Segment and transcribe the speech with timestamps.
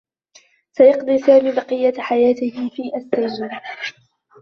[0.71, 3.59] سيقضي سامي بقيّة حياته في السّجن.